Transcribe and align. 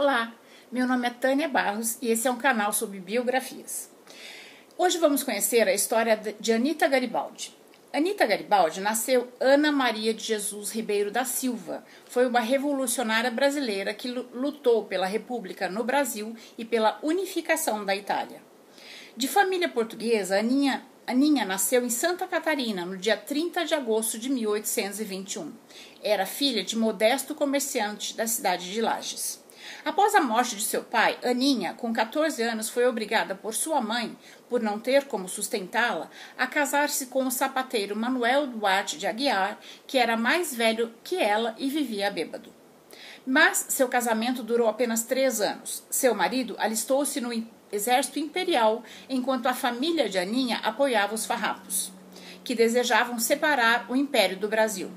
Olá, 0.00 0.32
meu 0.72 0.86
nome 0.86 1.06
é 1.06 1.10
Tânia 1.10 1.46
Barros 1.46 1.98
e 2.00 2.08
esse 2.08 2.26
é 2.26 2.30
um 2.30 2.38
canal 2.38 2.72
sobre 2.72 2.98
biografias. 2.98 3.90
Hoje 4.78 4.96
vamos 4.96 5.22
conhecer 5.22 5.68
a 5.68 5.74
história 5.74 6.18
de 6.40 6.52
Anita 6.54 6.88
Garibaldi. 6.88 7.54
Anita 7.92 8.24
Garibaldi 8.24 8.80
nasceu 8.80 9.30
Ana 9.38 9.70
Maria 9.70 10.14
de 10.14 10.24
Jesus 10.24 10.70
Ribeiro 10.70 11.10
da 11.10 11.26
Silva. 11.26 11.84
Foi 12.06 12.26
uma 12.26 12.40
revolucionária 12.40 13.30
brasileira 13.30 13.92
que 13.92 14.08
lutou 14.08 14.86
pela 14.86 15.04
República 15.04 15.68
no 15.68 15.84
Brasil 15.84 16.34
e 16.56 16.64
pela 16.64 16.98
unificação 17.02 17.84
da 17.84 17.94
Itália. 17.94 18.40
De 19.14 19.28
família 19.28 19.68
portuguesa, 19.68 20.38
Aninha, 20.38 20.82
Aninha 21.06 21.44
nasceu 21.44 21.84
em 21.84 21.90
Santa 21.90 22.26
Catarina 22.26 22.86
no 22.86 22.96
dia 22.96 23.18
30 23.18 23.66
de 23.66 23.74
agosto 23.74 24.18
de 24.18 24.30
1821. 24.30 25.52
Era 26.02 26.24
filha 26.24 26.64
de 26.64 26.74
modesto 26.74 27.34
comerciante 27.34 28.16
da 28.16 28.26
cidade 28.26 28.72
de 28.72 28.80
Lages. 28.80 29.39
Após 29.84 30.14
a 30.14 30.20
morte 30.20 30.56
de 30.56 30.62
seu 30.62 30.82
pai, 30.82 31.18
Aninha, 31.24 31.74
com 31.74 31.92
14 31.92 32.42
anos, 32.42 32.68
foi 32.68 32.86
obrigada 32.86 33.34
por 33.34 33.54
sua 33.54 33.80
mãe, 33.80 34.16
por 34.48 34.60
não 34.60 34.78
ter 34.78 35.04
como 35.04 35.28
sustentá-la, 35.28 36.10
a 36.36 36.46
casar-se 36.46 37.06
com 37.06 37.26
o 37.26 37.30
sapateiro 37.30 37.96
Manuel 37.96 38.46
Duarte 38.46 38.98
de 38.98 39.06
Aguiar, 39.06 39.58
que 39.86 39.98
era 39.98 40.16
mais 40.16 40.54
velho 40.54 40.92
que 41.02 41.16
ela 41.16 41.54
e 41.58 41.68
vivia 41.70 42.10
bêbado. 42.10 42.52
Mas 43.26 43.66
seu 43.68 43.88
casamento 43.88 44.42
durou 44.42 44.68
apenas 44.68 45.04
três 45.04 45.40
anos. 45.40 45.84
Seu 45.90 46.14
marido 46.14 46.56
alistou-se 46.58 47.20
no 47.20 47.30
exército 47.70 48.18
imperial, 48.18 48.82
enquanto 49.08 49.46
a 49.46 49.54
família 49.54 50.08
de 50.08 50.18
Aninha 50.18 50.58
apoiava 50.62 51.14
os 51.14 51.26
farrapos, 51.26 51.92
que 52.42 52.54
desejavam 52.54 53.18
separar 53.18 53.86
o 53.88 53.96
império 53.96 54.38
do 54.38 54.48
Brasil. 54.48 54.90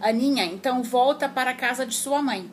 Aninha 0.00 0.44
então 0.44 0.82
volta 0.82 1.28
para 1.28 1.50
a 1.50 1.54
casa 1.54 1.84
de 1.84 1.94
sua 1.94 2.22
mãe, 2.22 2.50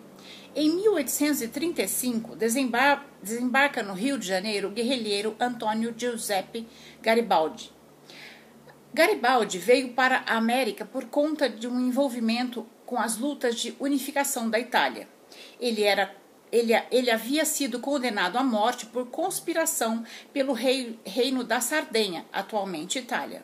em 0.55 0.73
1835, 0.77 2.33
desembar 2.35 3.05
desembarca 3.21 3.83
no 3.83 3.93
Rio 3.93 4.17
de 4.17 4.25
Janeiro 4.25 4.69
o 4.69 4.71
guerrilheiro 4.71 5.35
Antônio 5.37 5.93
Giuseppe 5.97 6.65
Garibaldi. 7.01 7.73
Garibaldi 8.93 9.57
veio 9.57 9.89
para 9.89 10.23
a 10.25 10.37
América 10.37 10.85
por 10.85 11.05
conta 11.05 11.49
de 11.49 11.67
um 11.67 11.77
envolvimento 11.81 12.65
com 12.85 12.97
as 12.97 13.17
lutas 13.17 13.55
de 13.55 13.75
unificação 13.81 14.49
da 14.49 14.57
Itália. 14.57 15.09
Ele, 15.59 15.83
era, 15.83 16.15
ele, 16.49 16.71
ele 16.89 17.11
havia 17.11 17.43
sido 17.43 17.81
condenado 17.81 18.37
à 18.37 18.43
morte 18.43 18.85
por 18.85 19.07
conspiração 19.07 20.05
pelo 20.31 20.53
rei, 20.53 20.97
reino 21.05 21.43
da 21.43 21.59
Sardenha, 21.59 22.25
atualmente 22.31 22.99
Itália. 22.99 23.43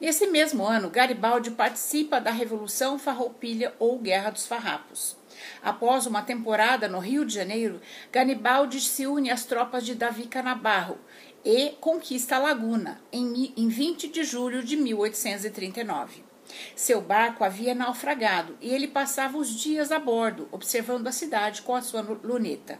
Nesse 0.00 0.26
mesmo 0.26 0.66
ano, 0.66 0.90
Garibaldi 0.90 1.52
participa 1.52 2.20
da 2.20 2.32
Revolução 2.32 2.98
Farroupilha 2.98 3.74
ou 3.78 3.98
Guerra 4.00 4.30
dos 4.30 4.46
Farrapos. 4.46 5.17
Após 5.62 6.06
uma 6.06 6.22
temporada 6.22 6.88
no 6.88 6.98
Rio 6.98 7.24
de 7.24 7.34
Janeiro, 7.34 7.80
Garibaldi 8.12 8.80
se 8.80 9.06
une 9.06 9.30
às 9.30 9.44
tropas 9.44 9.84
de 9.84 9.94
Davi 9.94 10.26
Canabarro 10.26 10.98
e 11.44 11.70
conquista 11.80 12.36
a 12.36 12.38
Laguna 12.38 13.00
em 13.12 13.68
20 13.68 14.08
de 14.08 14.24
julho 14.24 14.62
de 14.62 14.76
1839. 14.76 16.28
Seu 16.74 17.00
barco 17.00 17.44
havia 17.44 17.74
naufragado 17.74 18.56
e 18.60 18.70
ele 18.70 18.88
passava 18.88 19.36
os 19.36 19.50
dias 19.50 19.92
a 19.92 19.98
bordo, 19.98 20.48
observando 20.50 21.06
a 21.06 21.12
cidade 21.12 21.62
com 21.62 21.74
a 21.74 21.82
sua 21.82 22.00
luneta. 22.00 22.78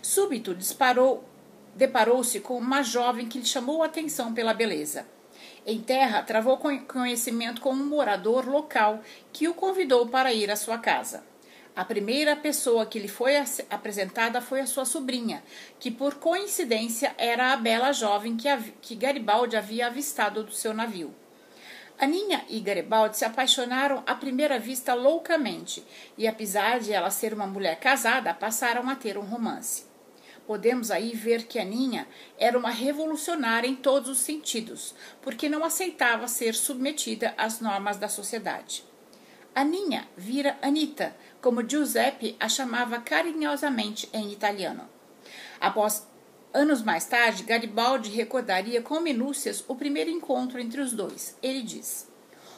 Súbito 0.00 0.54
disparou, 0.54 1.24
deparou-se 1.74 2.40
com 2.40 2.56
uma 2.56 2.82
jovem 2.82 3.28
que 3.28 3.38
lhe 3.38 3.44
chamou 3.44 3.82
a 3.82 3.86
atenção 3.86 4.32
pela 4.32 4.54
beleza. 4.54 5.06
Em 5.66 5.80
terra, 5.80 6.22
travou 6.22 6.58
conhecimento 6.58 7.60
com 7.60 7.70
um 7.70 7.86
morador 7.86 8.48
local 8.48 9.00
que 9.32 9.48
o 9.48 9.54
convidou 9.54 10.06
para 10.06 10.32
ir 10.32 10.50
à 10.50 10.56
sua 10.56 10.78
casa. 10.78 11.24
A 11.76 11.84
primeira 11.84 12.36
pessoa 12.36 12.86
que 12.86 13.00
lhe 13.00 13.08
foi 13.08 13.34
apresentada 13.68 14.40
foi 14.40 14.60
a 14.60 14.66
sua 14.66 14.84
sobrinha, 14.84 15.42
que 15.80 15.90
por 15.90 16.14
coincidência 16.14 17.12
era 17.18 17.52
a 17.52 17.56
bela 17.56 17.90
jovem 17.90 18.36
que, 18.36 18.48
que 18.80 18.94
Garibaldi 18.94 19.56
havia 19.56 19.88
avistado 19.88 20.44
do 20.44 20.52
seu 20.52 20.72
navio. 20.72 21.12
Aninha 21.98 22.44
e 22.48 22.60
Garibaldi 22.60 23.16
se 23.16 23.24
apaixonaram 23.24 24.04
à 24.06 24.14
primeira 24.14 24.56
vista 24.56 24.94
loucamente, 24.94 25.84
e 26.16 26.28
apesar 26.28 26.78
de 26.78 26.92
ela 26.92 27.10
ser 27.10 27.34
uma 27.34 27.46
mulher 27.46 27.80
casada, 27.80 28.32
passaram 28.32 28.88
a 28.88 28.94
ter 28.94 29.18
um 29.18 29.22
romance. 29.22 29.86
Podemos 30.46 30.92
aí 30.92 31.10
ver 31.10 31.44
que 31.44 31.58
Aninha 31.58 32.06
era 32.38 32.56
uma 32.56 32.70
revolucionária 32.70 33.66
em 33.66 33.74
todos 33.74 34.10
os 34.10 34.18
sentidos, 34.18 34.94
porque 35.20 35.48
não 35.48 35.64
aceitava 35.64 36.28
ser 36.28 36.54
submetida 36.54 37.34
às 37.36 37.60
normas 37.60 37.96
da 37.96 38.08
sociedade. 38.08 38.84
Aninha 39.54 40.08
vira 40.16 40.58
Anita, 40.60 41.14
como 41.44 41.62
Giuseppe 41.68 42.36
a 42.40 42.48
chamava 42.48 42.98
carinhosamente 42.98 44.08
em 44.14 44.32
italiano. 44.32 44.88
Após 45.60 46.08
anos 46.54 46.80
mais 46.80 47.04
tarde, 47.04 47.42
Garibaldi 47.42 48.08
recordaria 48.08 48.80
com 48.80 48.98
minúcias 48.98 49.62
o 49.68 49.74
primeiro 49.74 50.08
encontro 50.08 50.58
entre 50.58 50.80
os 50.80 50.94
dois. 50.94 51.36
Ele 51.42 51.60
diz: 51.60 52.08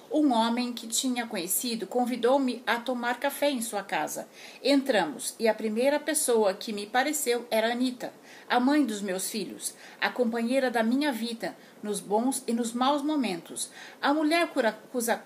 Um 0.09 0.33
homem 0.33 0.73
que 0.73 0.87
tinha 0.87 1.27
conhecido 1.27 1.85
convidou-me 1.85 2.63
a 2.65 2.79
tomar 2.79 3.19
café 3.19 3.51
em 3.51 3.61
sua 3.61 3.83
casa. 3.83 4.29
Entramos 4.63 5.35
e 5.37 5.49
a 5.49 5.55
primeira 5.55 5.99
pessoa 5.99 6.55
que 6.55 6.73
me 6.73 6.87
pareceu 6.87 7.45
era 7.51 7.73
Anita, 7.73 8.13
a 8.49 8.61
mãe 8.61 8.87
dos 8.87 9.03
meus 9.03 9.29
filhos, 9.29 9.75
a 10.01 10.11
companheira 10.11 10.71
da 10.71 10.85
minha 10.85 11.11
vida, 11.11 11.57
nos 11.83 11.99
bons 11.99 12.45
e 12.47 12.53
nos 12.53 12.73
maus 12.73 13.03
momentos, 13.03 13.69
a 14.01 14.15
mulher 14.15 14.49
cuja 14.93 15.25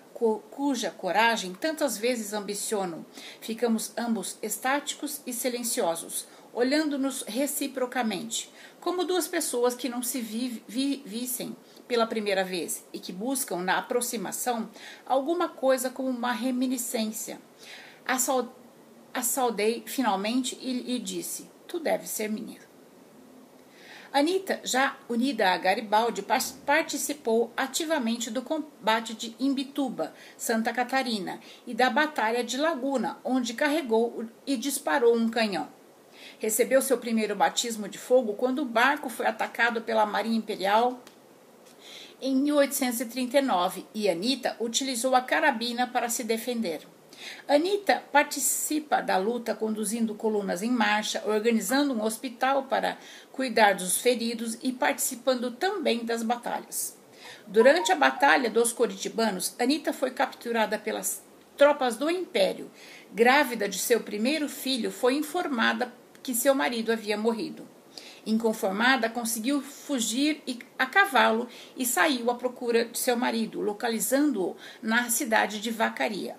cuja 0.50 0.90
coragem 0.90 1.54
tantas 1.54 1.96
vezes 1.96 2.34
ambiciono. 2.34 3.06
Ficamos 3.40 3.92
ambos 3.96 4.36
estáticos 4.42 5.22
e 5.26 5.32
silenciosos, 5.32 6.26
olhando-nos 6.52 7.22
reciprocamente, 7.22 8.52
como 8.80 9.04
duas 9.04 9.26
pessoas 9.26 9.74
que 9.74 9.88
não 9.88 10.02
se 10.02 10.20
vi, 10.20 10.62
vi, 10.68 11.02
vissem 11.06 11.56
pela 11.88 12.06
primeira 12.06 12.44
vez 12.44 12.84
e 12.92 12.98
que 12.98 13.12
buscam 13.12 13.62
na 13.62 13.78
aproximação 13.78 14.70
alguma 15.06 15.48
coisa 15.48 15.88
como 15.88 16.10
uma 16.10 16.32
reminiscência. 16.32 17.40
Assaudei 19.14 19.82
finalmente 19.86 20.58
e, 20.60 20.96
e 20.96 20.98
disse: 20.98 21.50
Tu 21.66 21.80
deves 21.80 22.10
ser 22.10 22.28
minha. 22.28 22.69
Anita, 24.12 24.60
já 24.64 24.96
unida 25.08 25.50
a 25.50 25.56
Garibaldi, 25.56 26.24
participou 26.66 27.52
ativamente 27.56 28.28
do 28.28 28.42
combate 28.42 29.14
de 29.14 29.36
Imbituba, 29.38 30.12
Santa 30.36 30.72
Catarina, 30.72 31.38
e 31.64 31.72
da 31.72 31.88
Batalha 31.88 32.42
de 32.42 32.56
Laguna, 32.56 33.18
onde 33.22 33.54
carregou 33.54 34.24
e 34.44 34.56
disparou 34.56 35.16
um 35.16 35.28
canhão. 35.28 35.68
Recebeu 36.40 36.82
seu 36.82 36.98
primeiro 36.98 37.36
batismo 37.36 37.88
de 37.88 37.98
fogo 37.98 38.34
quando 38.34 38.62
o 38.62 38.64
barco 38.64 39.08
foi 39.08 39.26
atacado 39.26 39.80
pela 39.82 40.04
Marinha 40.04 40.38
Imperial 40.38 41.00
em 42.20 42.34
1839 42.36 43.86
e 43.94 44.08
Anita 44.08 44.56
utilizou 44.60 45.14
a 45.14 45.22
carabina 45.22 45.86
para 45.86 46.08
se 46.08 46.22
defender. 46.22 46.86
Anita 47.48 48.02
participa 48.12 49.00
da 49.00 49.16
luta 49.16 49.54
conduzindo 49.54 50.14
colunas 50.14 50.62
em 50.62 50.70
marcha, 50.70 51.22
organizando 51.26 51.94
um 51.94 52.02
hospital 52.02 52.64
para 52.64 52.98
cuidar 53.32 53.74
dos 53.74 53.98
feridos 53.98 54.58
e 54.62 54.72
participando 54.72 55.50
também 55.50 56.04
das 56.04 56.22
batalhas. 56.22 56.98
Durante 57.46 57.90
a 57.92 57.96
Batalha 57.96 58.48
dos 58.48 58.72
Coritibanos, 58.72 59.54
Anita 59.58 59.92
foi 59.92 60.10
capturada 60.10 60.78
pelas 60.78 61.22
tropas 61.56 61.96
do 61.96 62.10
Império. 62.10 62.70
Grávida 63.12 63.68
de 63.68 63.78
seu 63.78 64.00
primeiro 64.00 64.48
filho, 64.48 64.90
foi 64.90 65.14
informada 65.14 65.92
que 66.22 66.34
seu 66.34 66.54
marido 66.54 66.92
havia 66.92 67.16
morrido. 67.16 67.68
Inconformada, 68.24 69.08
conseguiu 69.08 69.60
fugir 69.60 70.42
a 70.78 70.86
cavalo 70.86 71.48
e 71.76 71.84
saiu 71.84 72.30
à 72.30 72.34
procura 72.34 72.84
de 72.84 72.98
seu 72.98 73.16
marido, 73.16 73.60
localizando-o 73.60 74.56
na 74.82 75.08
cidade 75.08 75.60
de 75.60 75.70
Vacaria. 75.70 76.36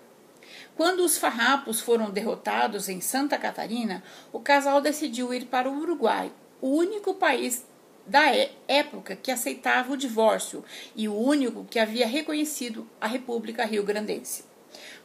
Quando 0.76 1.02
os 1.02 1.18
farrapos 1.18 1.80
foram 1.80 2.09
derrotados 2.09 2.90
em 2.90 3.02
Santa 3.02 3.38
Catarina, 3.38 4.04
o 4.32 4.40
casal 4.40 4.82
decidiu 4.82 5.34
ir 5.34 5.46
para 5.46 5.70
o 5.70 5.78
Uruguai, 5.78 6.31
o 6.62 6.69
único 6.69 7.13
país 7.13 7.66
da 8.06 8.36
é, 8.36 8.51
época 8.68 9.16
que 9.16 9.31
aceitava 9.31 9.94
o 9.94 9.98
divórcio 9.98 10.63
e 10.95 11.07
o 11.07 11.16
único 11.16 11.66
que 11.66 11.80
havia 11.80 12.07
reconhecido 12.07 12.88
a 13.00 13.07
República 13.07 13.66
Rio-Grandense. 13.66 14.45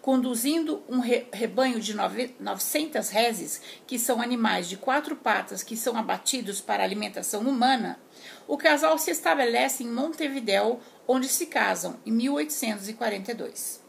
Conduzindo 0.01 0.83
um 0.89 1.01
rebanho 1.01 1.81
de 1.81 1.93
900 1.95 3.09
reses, 3.09 3.61
que 3.87 3.99
são 3.99 4.23
animais 4.23 4.69
de 4.69 4.77
quatro 4.77 5.17
patas 5.17 5.65
que 5.65 5.77
são 5.77 5.97
abatidos 5.97 6.61
para 6.61 6.85
alimentação 6.85 7.43
humana, 7.43 7.99
o 8.47 8.57
casal 8.57 8.97
se 8.99 9.11
estabelece 9.11 9.83
em 9.83 9.91
Montevidéu, 9.91 10.81
onde 11.09 11.29
se 11.29 11.47
casam 11.47 11.97
em 12.07 12.13
1842. 12.13 13.86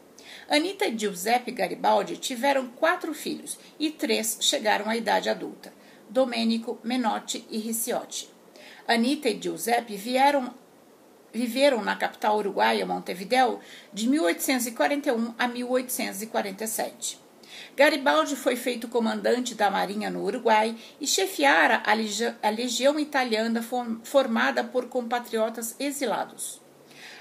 Anita 0.50 0.86
e 0.86 0.96
Giuseppe 0.96 1.52
Garibaldi 1.52 2.16
tiveram 2.16 2.68
quatro 2.68 3.12
filhos 3.12 3.58
e 3.78 3.90
três 3.90 4.38
chegaram 4.40 4.88
à 4.88 4.96
idade 4.96 5.28
adulta: 5.28 5.70
Domenico, 6.08 6.78
Menotti 6.82 7.46
e 7.50 7.58
Ricciotti. 7.58 8.30
Anita 8.86 9.28
e 9.28 9.38
Giuseppe 9.38 9.94
vieram, 9.96 10.54
viveram 11.30 11.84
na 11.84 11.96
capital 11.96 12.38
uruguaia, 12.38 12.86
Montevideo, 12.86 13.60
de 13.92 14.08
1841 14.08 15.34
a 15.38 15.46
1847. 15.46 17.18
Garibaldi 17.76 18.34
foi 18.34 18.56
feito 18.56 18.88
comandante 18.88 19.54
da 19.54 19.70
Marinha 19.70 20.08
no 20.08 20.24
Uruguai 20.24 20.74
e 20.98 21.06
chefiara 21.06 21.82
a, 21.84 21.92
legião, 21.92 22.34
a 22.42 22.48
legião 22.48 22.98
italiana 22.98 23.62
formada 24.02 24.64
por 24.64 24.88
compatriotas 24.88 25.76
exilados. 25.78 26.66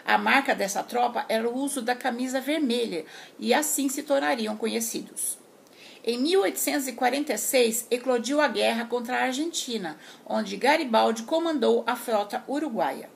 A 0.07 0.18
marca 0.18 0.56
dessa 0.56 0.81
tropa 0.81 1.25
era 1.27 1.50
o 1.50 1.54
uso 1.54 1.81
da 1.81 1.94
camisa 1.94 2.39
vermelha 2.39 3.04
e 3.38 3.54
assim 3.54 3.89
se 3.89 4.04
tornariam 4.04 4.56
conhecidos. 4.56 5.38
Em 6.01 6.18
1846, 6.18 7.88
eclodiu 7.92 8.39
a 8.39 8.48
guerra 8.48 8.86
contra 8.86 9.18
a 9.18 9.24
Argentina, 9.24 9.98
onde 10.25 10.56
Garibaldi 10.56 11.24
comandou 11.24 11.83
a 11.86 11.98
frota 11.98 12.42
uruguaia. 12.48 13.09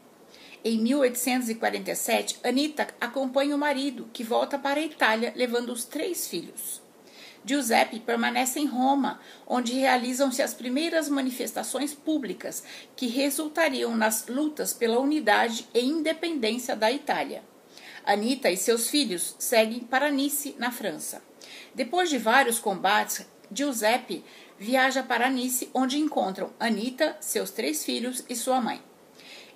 Em 0.65 0.77
1847, 0.79 2.41
Anita 2.43 2.89
acompanha 2.99 3.55
o 3.55 3.57
marido, 3.57 4.09
que 4.11 4.21
volta 4.21 4.59
para 4.59 4.81
a 4.81 4.83
Itália 4.83 5.31
levando 5.33 5.69
os 5.69 5.85
três 5.85 6.27
filhos. 6.27 6.81
Giuseppe 7.43 7.99
permanece 7.99 8.59
em 8.59 8.67
Roma, 8.67 9.19
onde 9.47 9.73
realizam-se 9.73 10.41
as 10.41 10.53
primeiras 10.53 11.09
manifestações 11.09 11.93
públicas 11.93 12.63
que 12.95 13.07
resultariam 13.07 13.95
nas 13.95 14.27
lutas 14.27 14.73
pela 14.73 14.99
unidade 14.99 15.67
e 15.73 15.79
independência 15.79 16.75
da 16.75 16.91
Itália. 16.91 17.43
Anita 18.05 18.49
e 18.49 18.57
seus 18.57 18.89
filhos 18.89 19.35
seguem 19.39 19.79
para 19.79 20.11
Nice, 20.11 20.55
na 20.57 20.71
França. 20.71 21.21
Depois 21.73 22.09
de 22.09 22.17
vários 22.17 22.59
combates, 22.59 23.25
Giuseppe 23.51 24.23
viaja 24.57 25.03
para 25.03 25.29
Nice, 25.29 25.69
onde 25.73 25.99
encontram 25.99 26.51
Anita, 26.59 27.17
seus 27.19 27.51
três 27.51 27.83
filhos 27.83 28.23
e 28.29 28.35
sua 28.35 28.61
mãe. 28.61 28.81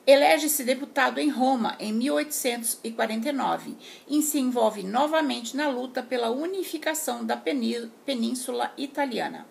Elege-se 0.08 0.64
deputado 0.64 1.20
em 1.20 1.30
Roma 1.30 1.76
em 1.80 1.92
1849 1.92 3.76
e 4.08 4.22
se 4.22 4.38
envolve 4.38 4.84
novamente 4.84 5.58
na 5.58 5.68
luta 5.68 6.04
pela 6.04 6.30
unificação 6.30 7.26
da 7.26 7.36
Península 7.36 8.72
Italiana. 8.78 9.48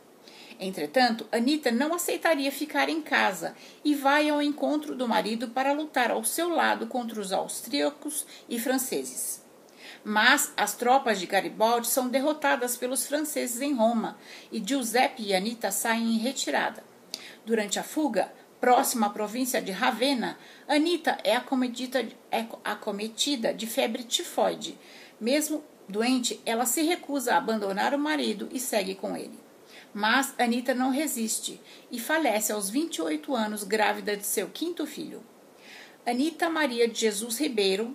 Entretanto, 0.60 1.26
Anita 1.32 1.72
não 1.72 1.92
aceitaria 1.92 2.52
ficar 2.52 2.88
em 2.88 3.02
casa 3.02 3.56
e 3.84 3.96
vai 3.96 4.28
ao 4.28 4.40
encontro 4.40 4.94
do 4.94 5.08
marido 5.08 5.48
para 5.48 5.72
lutar 5.72 6.12
ao 6.12 6.22
seu 6.22 6.48
lado 6.48 6.86
contra 6.86 7.20
os 7.20 7.32
austríacos 7.32 8.24
e 8.48 8.56
franceses. 8.60 9.42
Mas 10.04 10.52
as 10.56 10.74
tropas 10.74 11.18
de 11.18 11.26
Garibaldi 11.26 11.88
são 11.88 12.08
derrotadas 12.08 12.76
pelos 12.76 13.04
franceses 13.04 13.60
em 13.60 13.74
Roma 13.74 14.16
e 14.52 14.62
Giuseppe 14.64 15.24
e 15.24 15.34
Anita 15.34 15.72
saem 15.72 16.14
em 16.14 16.18
retirada. 16.18 16.84
Durante 17.44 17.78
a 17.78 17.82
fuga, 17.82 18.32
próxima 18.64 19.08
à 19.08 19.10
província 19.10 19.60
de 19.60 19.72
Ravenna, 19.72 20.38
Anita 20.66 21.18
é 21.22 21.36
acometida, 21.36 22.08
é 22.32 22.46
acometida 22.64 23.52
de 23.52 23.66
febre 23.66 24.04
tifoide. 24.04 24.78
Mesmo 25.20 25.62
doente, 25.86 26.40
ela 26.46 26.64
se 26.64 26.80
recusa 26.80 27.34
a 27.34 27.36
abandonar 27.36 27.92
o 27.92 27.98
marido 27.98 28.48
e 28.50 28.58
segue 28.58 28.94
com 28.94 29.14
ele. 29.14 29.38
Mas 29.92 30.34
Anita 30.38 30.72
não 30.72 30.88
resiste 30.88 31.60
e 31.92 32.00
falece 32.00 32.52
aos 32.52 32.70
28 32.70 33.36
anos, 33.36 33.64
grávida 33.64 34.16
de 34.16 34.24
seu 34.24 34.48
quinto 34.48 34.86
filho. 34.86 35.22
Anita 36.06 36.48
Maria 36.48 36.88
de 36.88 36.98
Jesus 36.98 37.38
Ribeiro 37.38 37.94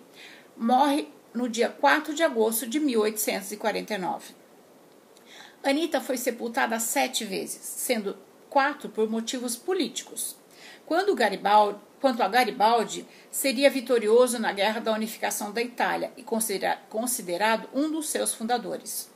morre 0.56 1.08
no 1.34 1.50
dia 1.50 1.70
4 1.70 2.14
de 2.14 2.22
agosto 2.22 2.68
de 2.68 2.80
1849. 2.80 4.36
Anita 5.64 6.00
foi 6.00 6.16
sepultada 6.16 6.80
sete 6.80 7.26
vezes, 7.26 7.60
sendo 7.60 8.16
quatro 8.52 8.88
por 8.88 9.10
motivos 9.10 9.56
políticos. 9.56 10.38
Quando 10.86 11.16
Garibaldi, 11.16 11.80
quanto 12.00 12.24
a 12.24 12.28
Garibaldi, 12.28 13.06
seria 13.30 13.70
vitorioso 13.70 14.40
na 14.40 14.52
Guerra 14.52 14.80
da 14.80 14.94
Unificação 14.94 15.52
da 15.52 15.62
Itália 15.62 16.12
e 16.18 16.24
considera, 16.24 16.80
considerado 16.90 17.70
um 17.74 17.92
dos 17.92 18.10
seus 18.10 18.34
fundadores. 18.34 19.10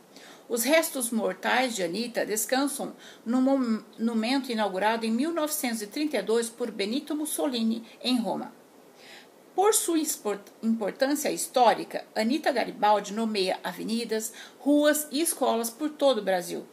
Os 0.50 0.64
restos 0.64 1.10
mortais 1.10 1.76
de 1.76 1.84
Anita 1.84 2.26
descansam 2.26 2.94
no 3.26 3.42
monumento 3.42 4.52
inaugurado 4.52 5.06
em 5.06 5.12
1932 5.12 6.50
por 6.50 6.70
Benito 6.70 7.16
Mussolini, 7.16 7.84
em 8.04 8.20
Roma. 8.20 8.54
Por 9.56 9.74
sua 9.74 10.00
importância 10.64 11.30
histórica, 11.32 12.06
Anita 12.16 12.52
Garibaldi 12.52 13.14
nomeia 13.14 13.60
avenidas, 13.64 14.34
ruas 14.60 15.08
e 15.12 15.22
escolas 15.22 15.70
por 15.70 15.90
todo 15.90 16.18
o 16.18 16.24
Brasil. 16.24 16.66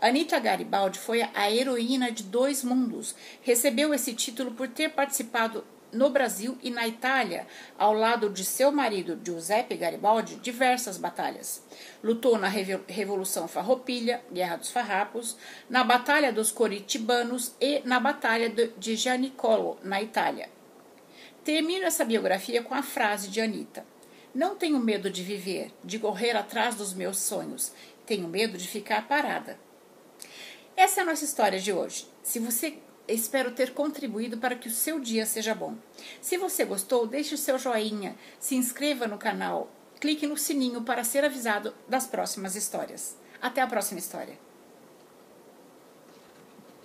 Anita 0.00 0.38
Garibaldi 0.38 0.98
foi 0.98 1.20
a 1.20 1.50
heroína 1.50 2.10
de 2.10 2.22
dois 2.22 2.64
mundos. 2.64 3.14
Recebeu 3.42 3.92
esse 3.92 4.14
título 4.14 4.52
por 4.52 4.66
ter 4.66 4.88
participado 4.90 5.62
no 5.92 6.08
Brasil 6.08 6.56
e 6.62 6.70
na 6.70 6.88
Itália, 6.88 7.46
ao 7.76 7.92
lado 7.92 8.30
de 8.30 8.42
seu 8.42 8.72
marido 8.72 9.20
Giuseppe 9.22 9.76
Garibaldi, 9.76 10.36
diversas 10.36 10.96
batalhas. 10.96 11.62
Lutou 12.02 12.38
na 12.38 12.48
Revolução 12.48 13.46
Farroupilha, 13.46 14.22
Guerra 14.32 14.56
dos 14.56 14.70
Farrapos, 14.70 15.36
na 15.68 15.84
Batalha 15.84 16.32
dos 16.32 16.50
Coritibanos 16.50 17.54
e 17.60 17.82
na 17.84 18.00
Batalha 18.00 18.48
de 18.48 18.96
Gianicolo, 18.96 19.78
na 19.82 20.00
Itália. 20.00 20.48
Termino 21.44 21.84
essa 21.84 22.06
biografia 22.06 22.62
com 22.62 22.74
a 22.74 22.82
frase 22.82 23.28
de 23.28 23.40
Anita: 23.40 23.84
Não 24.34 24.56
tenho 24.56 24.78
medo 24.78 25.10
de 25.10 25.22
viver, 25.22 25.70
de 25.84 25.98
correr 25.98 26.36
atrás 26.36 26.74
dos 26.74 26.94
meus 26.94 27.18
sonhos. 27.18 27.72
Tenho 28.06 28.28
medo 28.28 28.56
de 28.56 28.66
ficar 28.66 29.06
parada. 29.06 29.58
Essa 30.76 31.00
é 31.00 31.02
a 31.02 31.06
nossa 31.06 31.24
história 31.24 31.58
de 31.58 31.72
hoje. 31.72 32.06
Se 32.22 32.38
você 32.38 32.78
espero 33.08 33.52
ter 33.52 33.74
contribuído 33.74 34.38
para 34.38 34.54
que 34.54 34.68
o 34.68 34.72
seu 34.72 35.00
dia 35.00 35.26
seja 35.26 35.54
bom. 35.54 35.74
Se 36.20 36.36
você 36.36 36.64
gostou, 36.64 37.06
deixe 37.06 37.34
o 37.34 37.38
seu 37.38 37.58
joinha, 37.58 38.16
se 38.38 38.54
inscreva 38.54 39.06
no 39.06 39.18
canal, 39.18 39.70
clique 39.98 40.26
no 40.26 40.36
sininho 40.36 40.82
para 40.82 41.04
ser 41.04 41.24
avisado 41.24 41.74
das 41.88 42.06
próximas 42.06 42.54
histórias. 42.54 43.16
Até 43.40 43.60
a 43.60 43.66
próxima 43.66 43.98
história. 43.98 44.49